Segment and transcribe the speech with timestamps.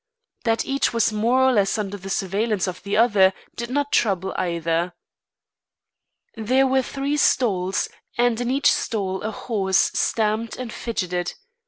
[0.45, 4.33] That each was more or less under the surveillance of the other did not trouble
[4.35, 4.93] either.
[6.35, 11.35] There were three stalls, and in each stall a horse stamped and fidgeted.